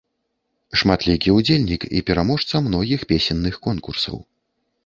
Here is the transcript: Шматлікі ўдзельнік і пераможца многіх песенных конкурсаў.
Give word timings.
Шматлікі 0.81 1.29
ўдзельнік 1.35 1.85
і 1.99 2.03
пераможца 2.07 2.63
многіх 2.69 3.07
песенных 3.13 3.61
конкурсаў. 3.69 4.17